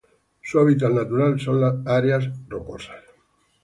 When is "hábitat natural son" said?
0.59-1.61